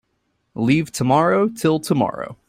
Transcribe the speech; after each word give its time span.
Leave 0.55 0.91
tomorrow 0.91 1.47
till 1.47 1.79
tomorrow. 1.79 2.35